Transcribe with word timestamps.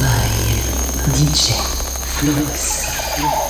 by 0.00 0.28
DJ 1.14 1.54
Flux. 2.02 3.47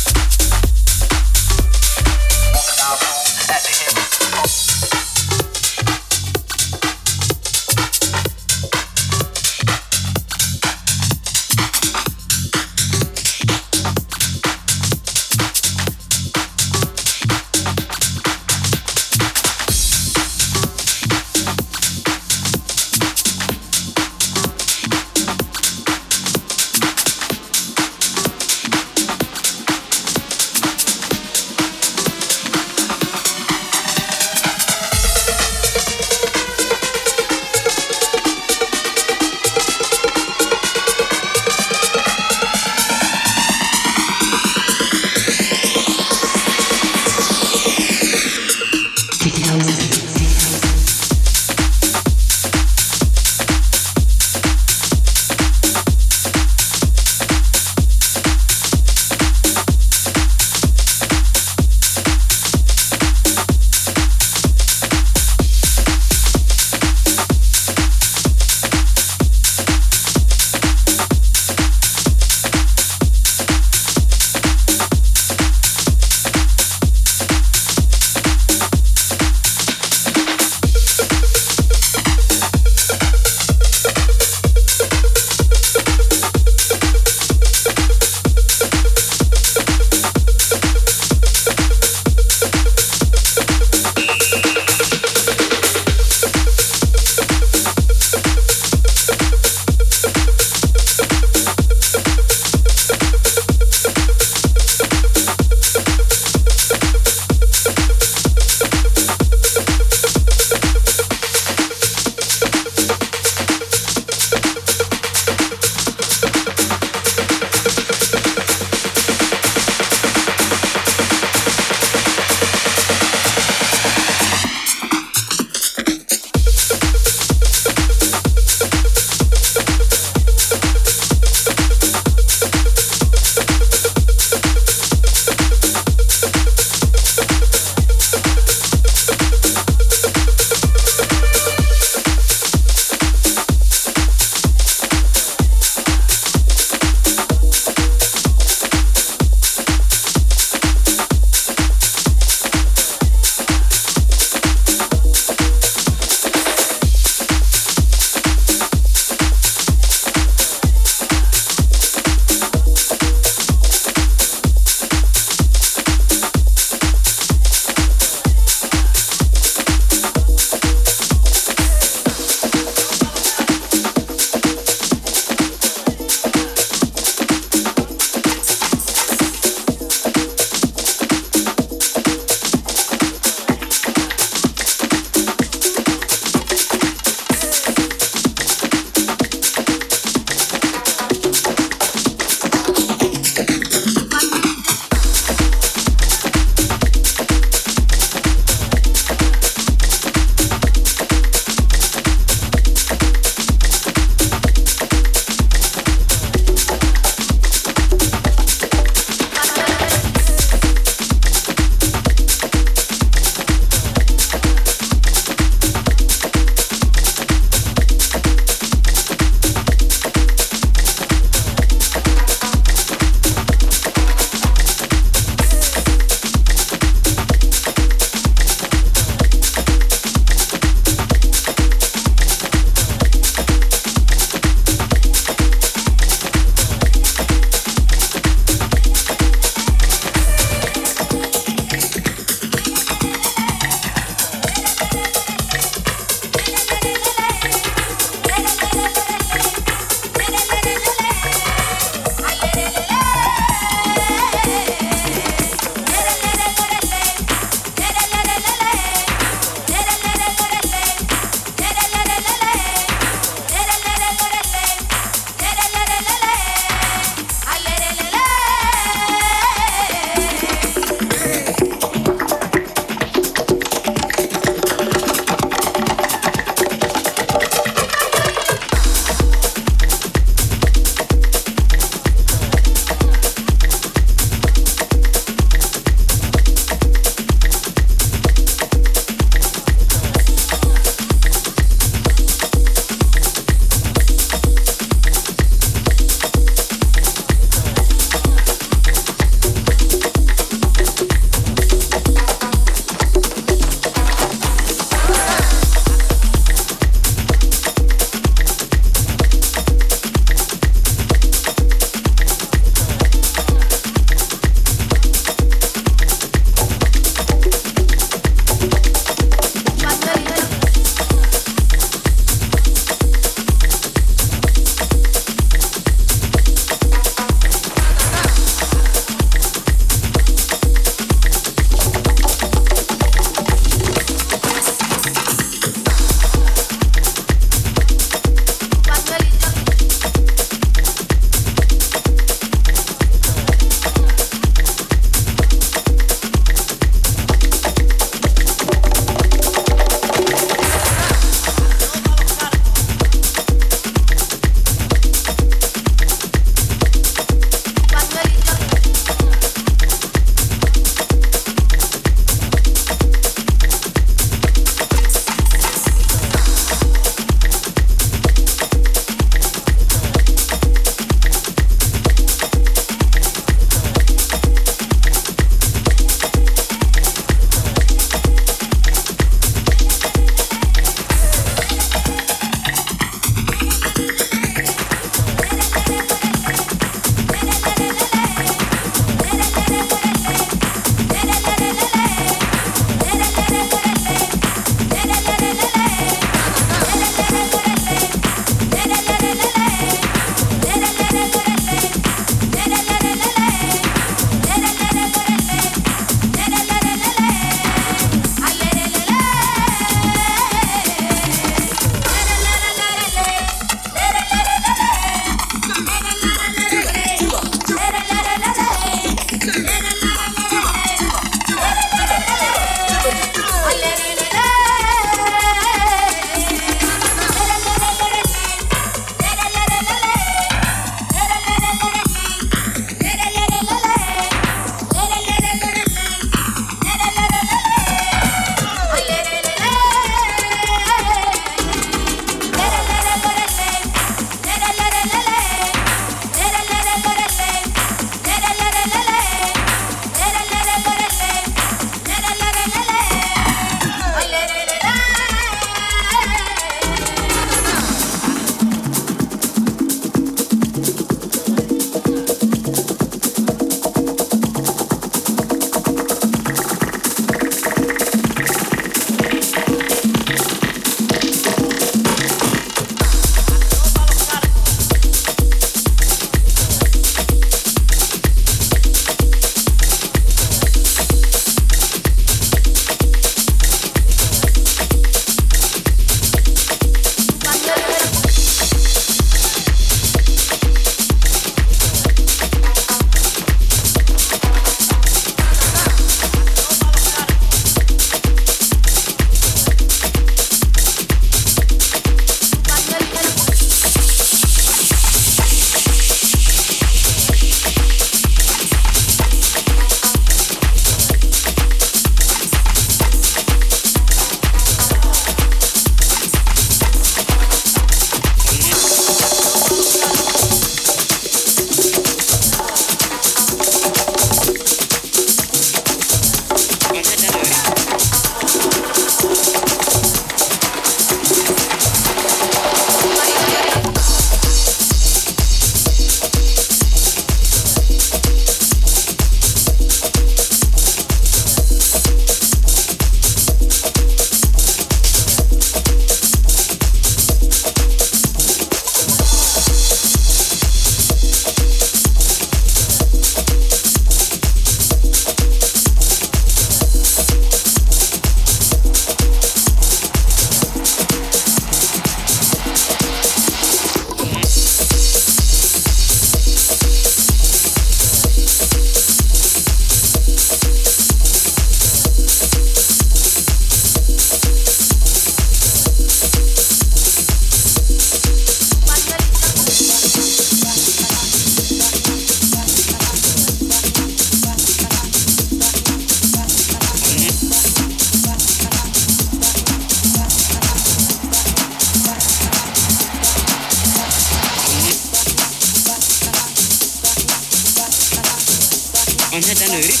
Önce 599.34 599.56
den 599.56 599.74
öğür. 599.74 600.00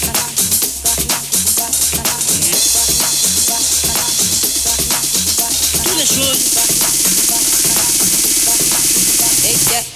Dur 5.84 5.98
da 5.98 6.06
şu. 6.06 6.22
Ey. 9.46 9.93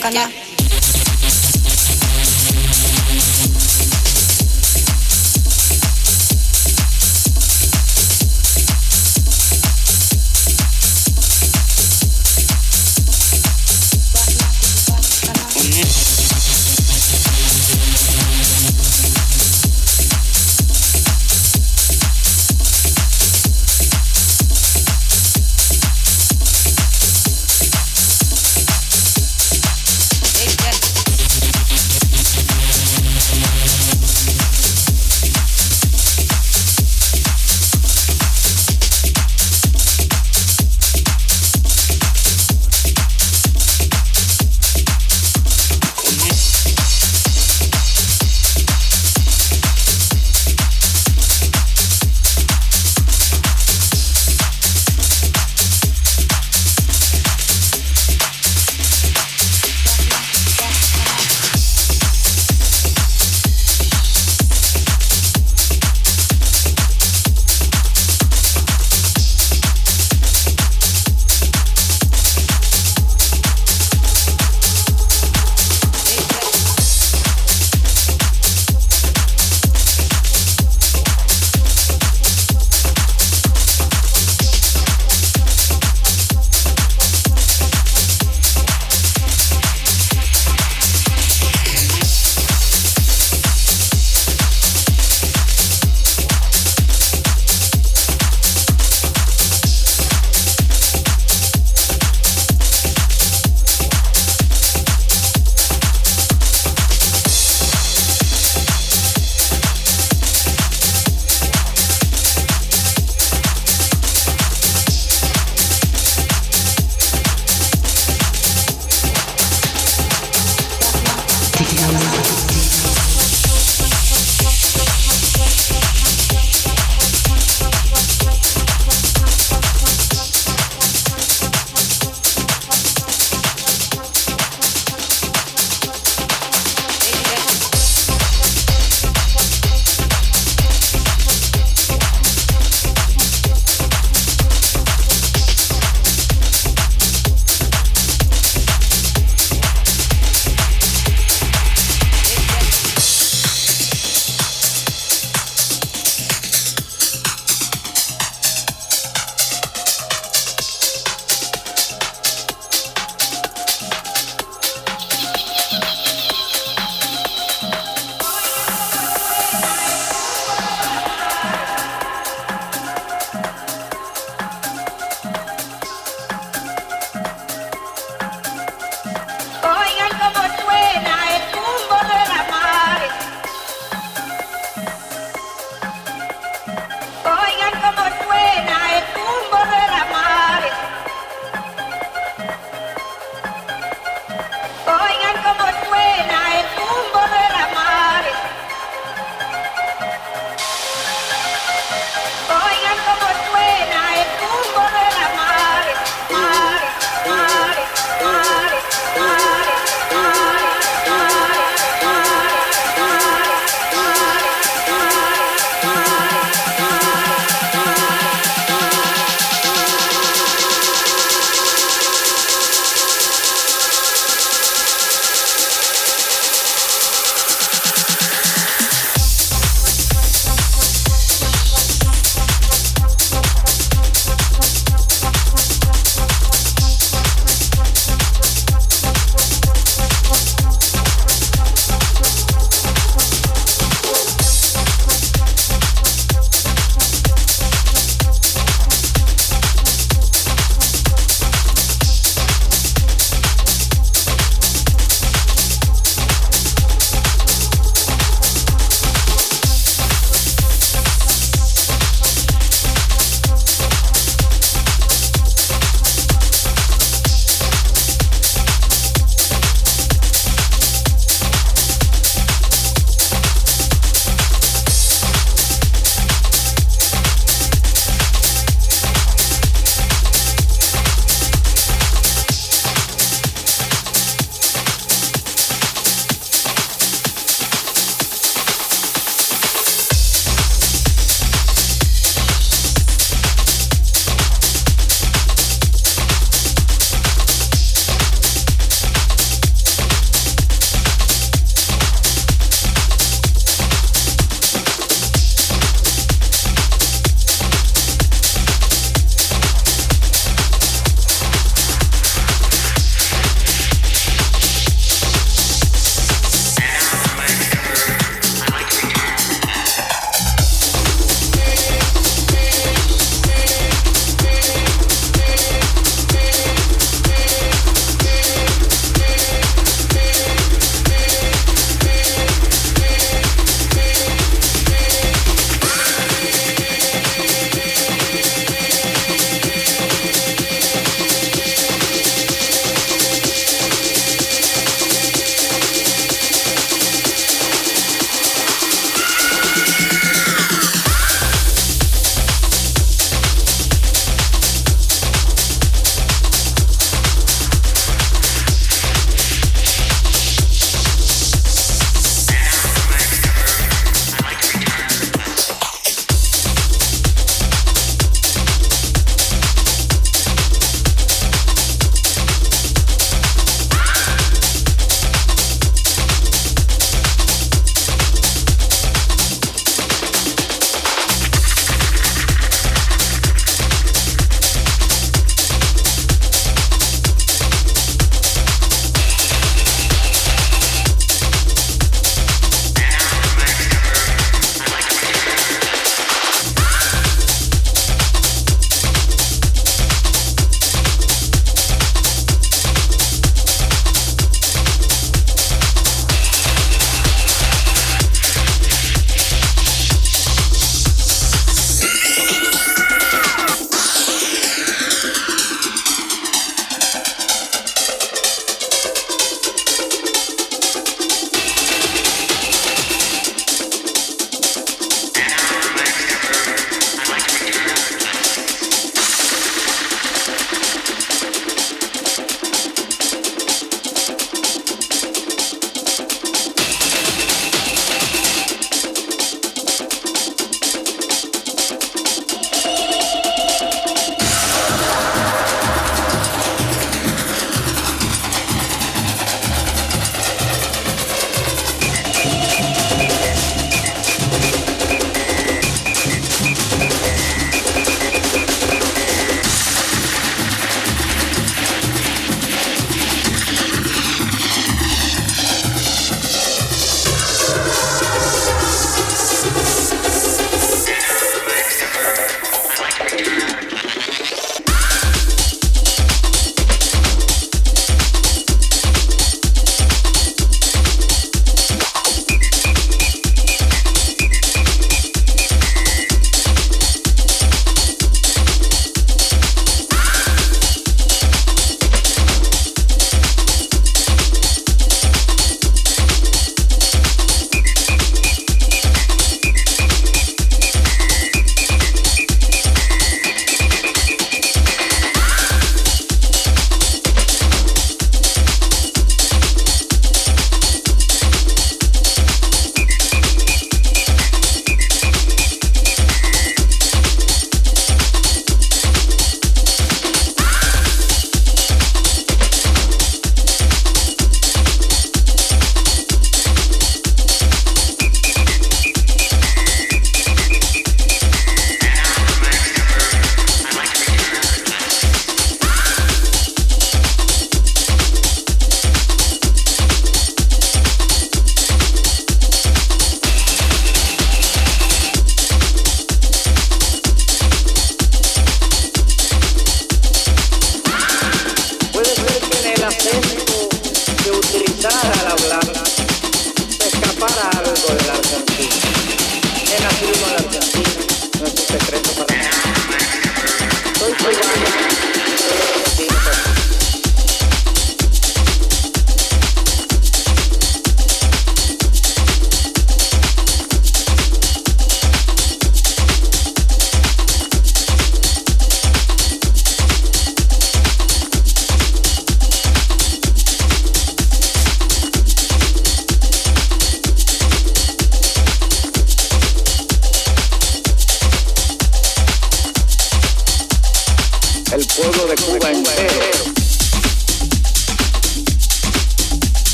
Kuduba 0.00 0.27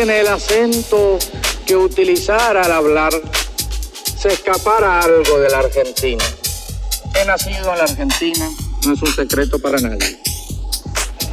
en 0.00 0.08
el 0.08 0.28
acento 0.28 1.18
que 1.66 1.76
utilizara 1.76 2.62
al 2.62 2.72
hablar 2.72 3.12
se 4.18 4.28
escapara 4.28 5.00
algo 5.00 5.38
de 5.38 5.50
la 5.50 5.58
Argentina. 5.58 6.24
He 7.14 7.24
nacido 7.26 7.70
en 7.72 7.78
la 7.78 7.84
Argentina, 7.84 8.50
no 8.86 8.94
es 8.94 9.02
un 9.02 9.14
secreto 9.14 9.58
para 9.58 9.78
nadie. 9.78 10.18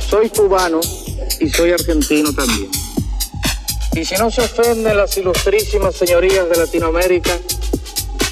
Soy 0.10 0.30
cubano 0.30 0.82
y 1.40 1.50
soy 1.50 1.72
argentino 1.72 2.34
también. 2.34 2.70
Y 3.94 4.04
si 4.04 4.16
no 4.16 4.30
se 4.30 4.42
ofenden 4.42 4.98
las 4.98 5.16
ilustrísimas 5.16 5.96
señorías 5.96 6.50
de 6.50 6.58
Latinoamérica, 6.58 7.38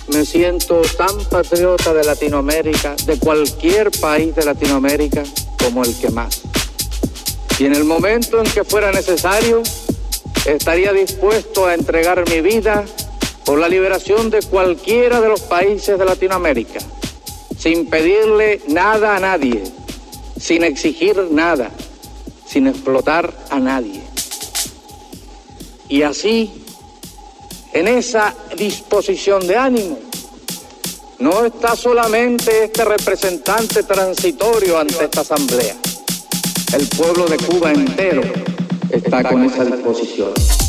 me 0.07 0.25
siento 0.25 0.81
tan 0.97 1.17
patriota 1.29 1.93
de 1.93 2.03
Latinoamérica, 2.03 2.95
de 3.05 3.17
cualquier 3.19 3.89
país 3.91 4.35
de 4.35 4.43
Latinoamérica, 4.43 5.23
como 5.63 5.83
el 5.83 5.95
que 5.97 6.09
más. 6.09 6.41
Y 7.57 7.65
en 7.65 7.73
el 7.73 7.85
momento 7.85 8.39
en 8.39 8.51
que 8.51 8.65
fuera 8.65 8.91
necesario, 8.91 9.63
estaría 10.45 10.93
dispuesto 10.93 11.65
a 11.65 11.73
entregar 11.73 12.27
mi 12.29 12.41
vida 12.41 12.85
por 13.45 13.59
la 13.59 13.67
liberación 13.67 14.29
de 14.29 14.41
cualquiera 14.41 15.21
de 15.21 15.29
los 15.29 15.41
países 15.41 15.97
de 15.97 16.05
Latinoamérica, 16.05 16.79
sin 17.57 17.87
pedirle 17.87 18.61
nada 18.67 19.15
a 19.15 19.19
nadie, 19.19 19.63
sin 20.39 20.63
exigir 20.63 21.17
nada, 21.31 21.71
sin 22.47 22.67
explotar 22.67 23.31
a 23.49 23.59
nadie. 23.59 24.01
Y 25.87 26.01
así, 26.01 26.63
en 27.73 27.87
esa 27.87 28.33
disposición 28.57 29.45
de 29.47 29.57
ánimo, 29.57 29.99
no 31.19 31.45
está 31.45 31.75
solamente 31.75 32.65
este 32.65 32.83
representante 32.83 33.83
transitorio 33.83 34.77
ante 34.77 35.05
esta 35.05 35.21
asamblea 35.21 35.75
el 36.73 36.87
pueblo 36.89 37.25
de 37.25 37.37
Cuba 37.37 37.71
entero 37.71 38.21
está 38.95 39.23
con 39.23 39.43
esa 39.43 39.65
disposición. 39.65 40.64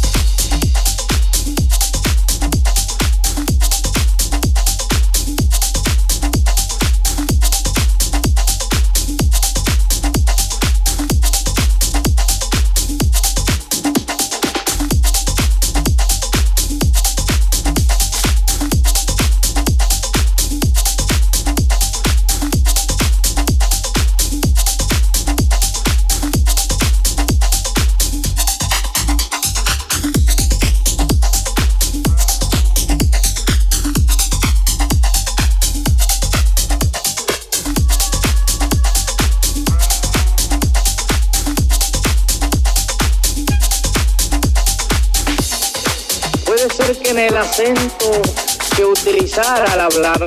Al 49.39 49.81
hablar 49.81 50.25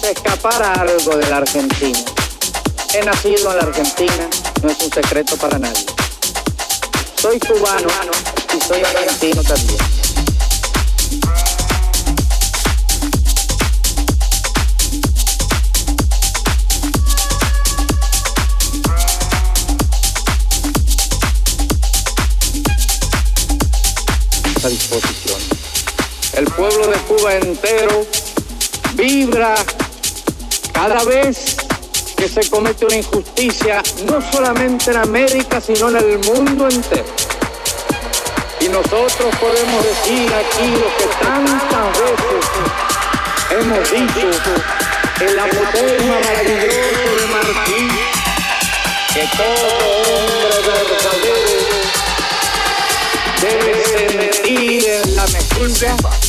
se 0.00 0.12
escapara 0.12 0.74
algo 0.74 1.16
de 1.16 1.28
la 1.28 1.38
Argentina. 1.38 1.98
He 2.94 3.04
nacido 3.04 3.50
en 3.50 3.56
la 3.56 3.64
Argentina, 3.64 4.30
no 4.62 4.70
es 4.70 4.80
un 4.80 4.92
secreto 4.92 5.36
para 5.36 5.58
nadie. 5.58 5.84
Soy 7.20 7.40
cubano 7.40 7.88
y 8.56 8.60
soy 8.60 8.80
argentino 8.80 9.42
también. 9.42 9.78
Disposición. 24.68 25.25
Pueblo 26.76 26.92
de 26.92 26.98
Cuba 27.04 27.34
entero 27.34 28.06
vibra 28.94 29.54
cada 30.72 31.02
vez 31.04 31.56
que 32.18 32.28
se 32.28 32.50
comete 32.50 32.84
una 32.84 32.96
injusticia, 32.96 33.82
no 34.04 34.20
solamente 34.30 34.90
en 34.90 34.98
América, 34.98 35.58
sino 35.58 35.88
en 35.88 35.96
el 35.96 36.18
mundo 36.18 36.68
entero. 36.68 37.06
Y 38.60 38.68
nosotros 38.68 39.34
podemos 39.40 39.84
decir 39.84 40.30
aquí 40.34 40.70
lo 40.72 40.88
que 40.98 41.06
tantas 41.24 41.98
veces 41.98 42.44
hemos 43.52 43.90
dicho, 43.90 44.28
el 45.20 45.38
apoteuma 45.38 46.20
maravilloso 46.20 47.08
de 47.16 47.26
Martín, 47.32 47.90
que 49.14 49.24
todo 49.34 49.66
hombre 50.18 50.56
verdadero 50.66 51.56
debe 53.40 53.72
sentir 53.86 54.86
en 54.88 55.16
la 55.16 55.26
mejilla 55.28 56.25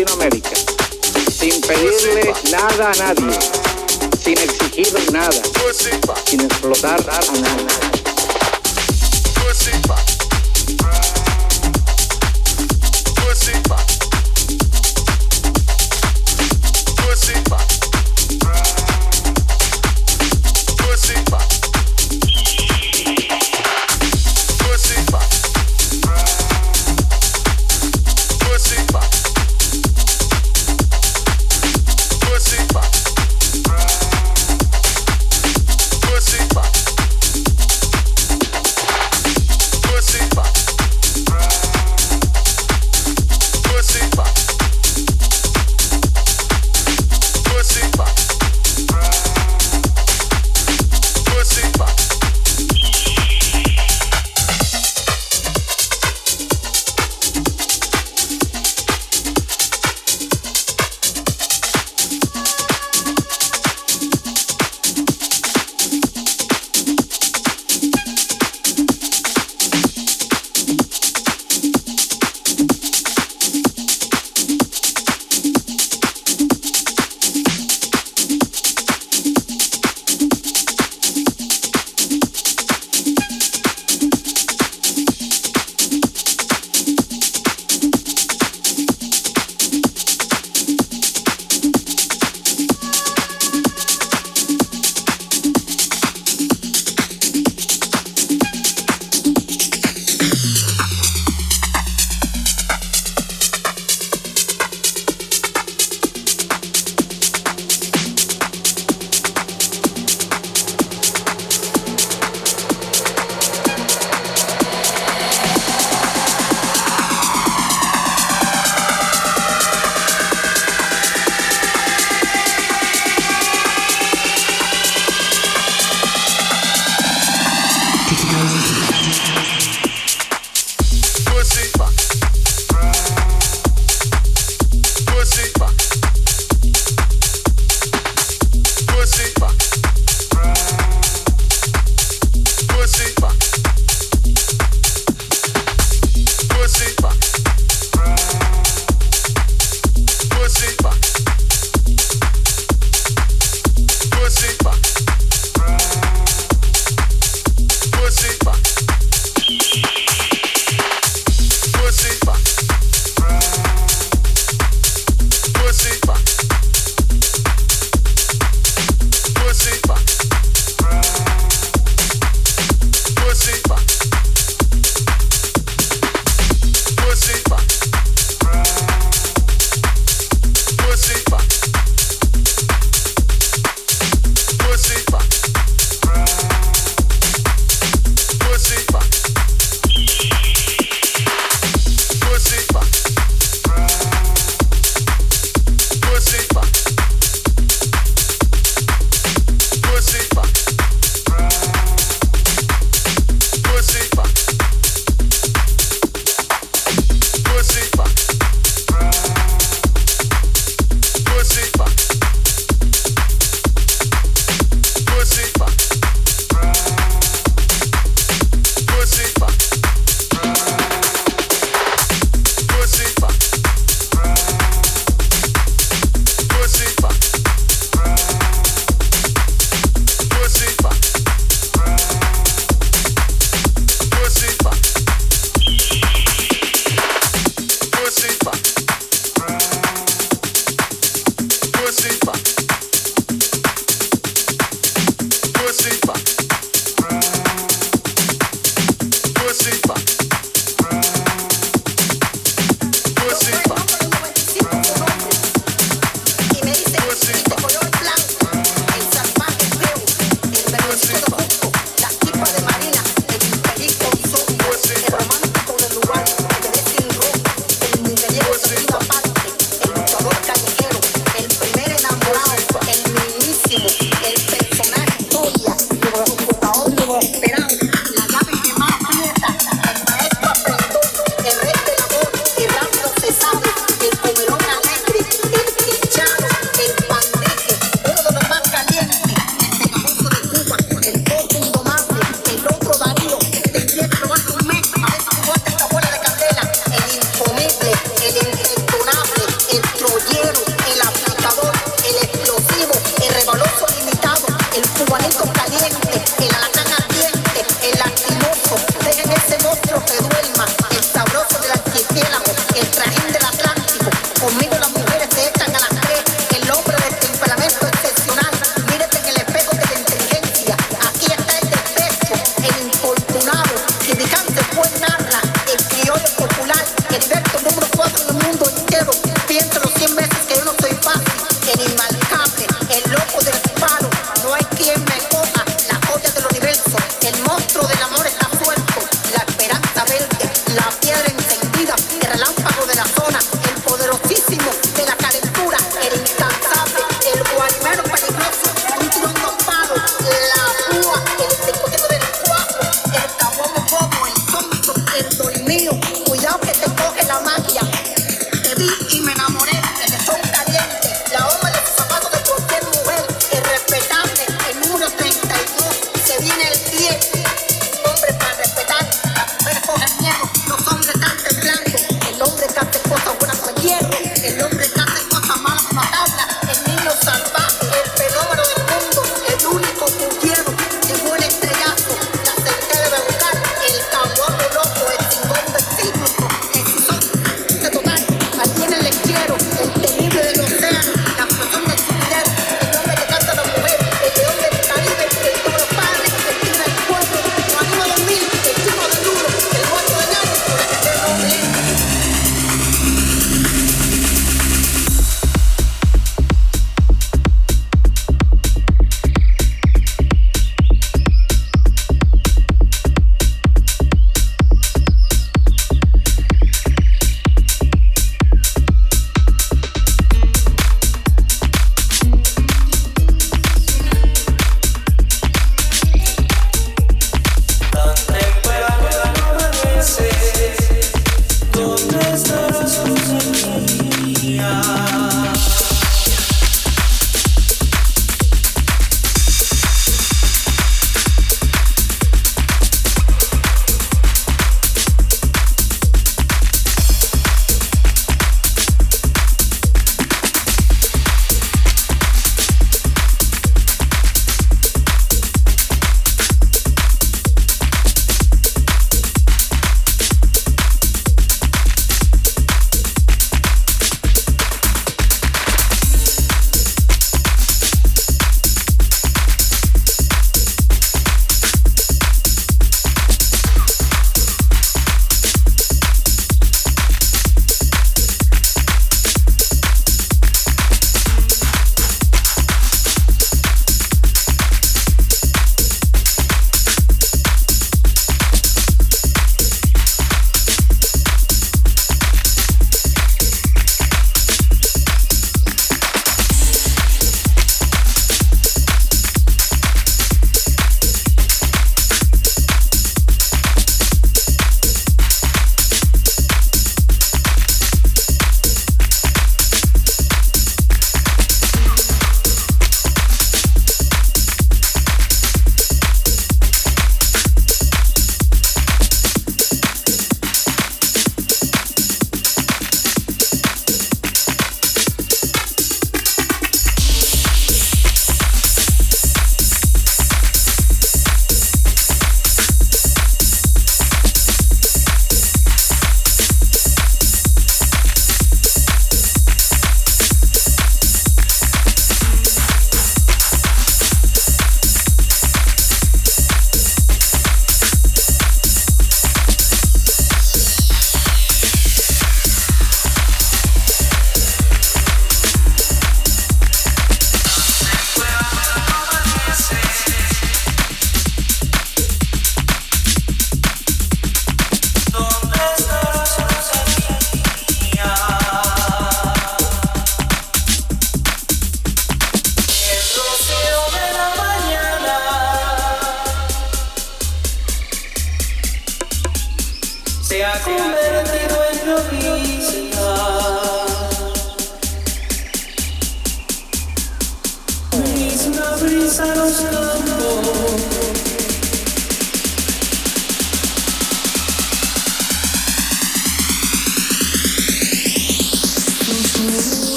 Latinoamérica, 0.00 0.56
sin 1.30 1.60
pedirle 1.60 2.32
nada 2.50 2.90
a 2.90 3.12
nadie, 3.12 3.38
sin 4.24 4.38
exigir 4.38 5.12
nada, 5.12 5.42
sin 6.24 6.40
explotar 6.40 7.00
a 7.00 7.20
nadie. 7.38 8.19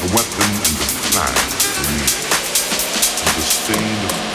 a 0.00 0.06
weapon 0.14 0.50
and 0.66 0.76
a 0.76 0.88
flag, 1.08 1.36
and 1.82 2.00
the 3.36 3.42
stain 3.42 4.04
of 4.04 4.31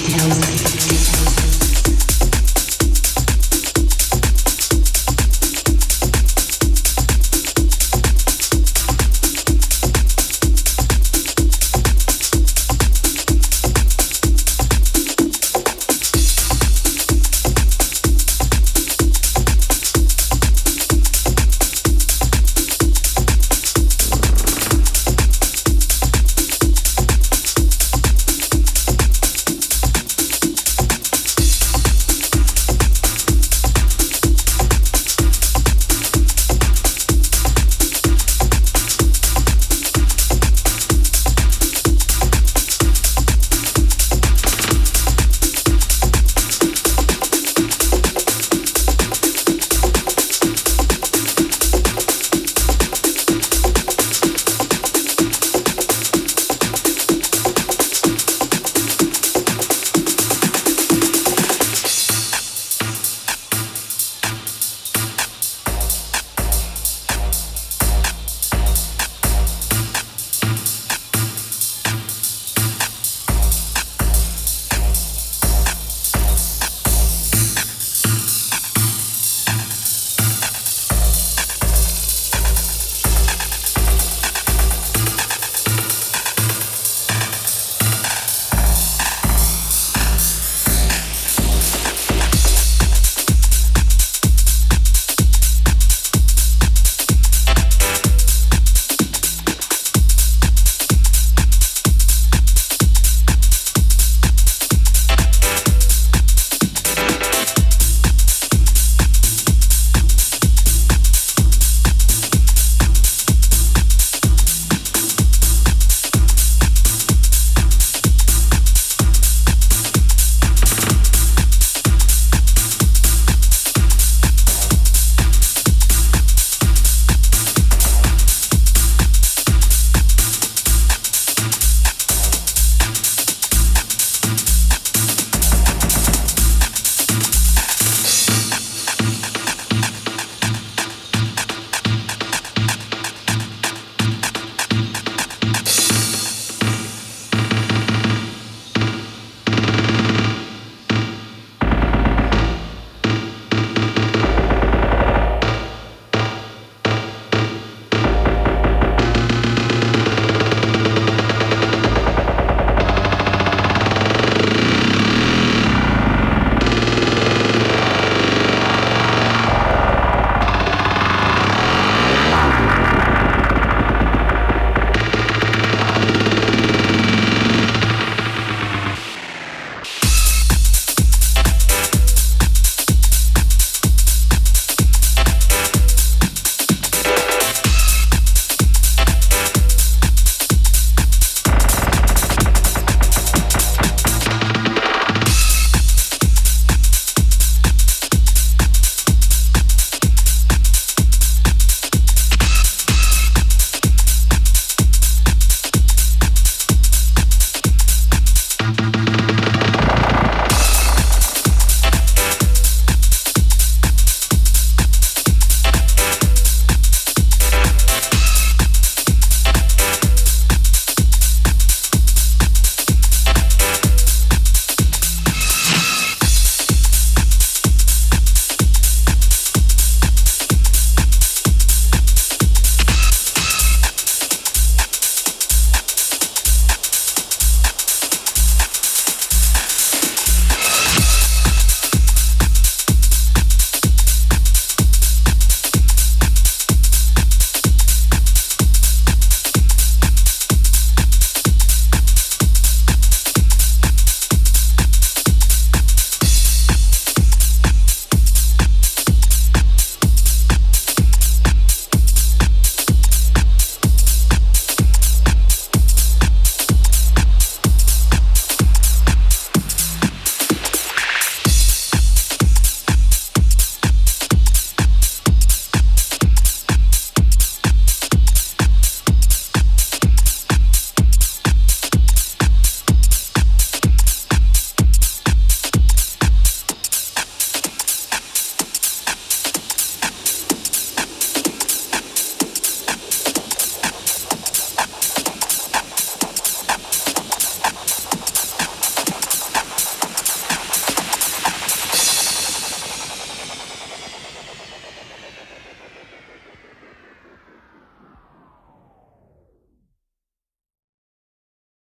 Because 0.00 0.97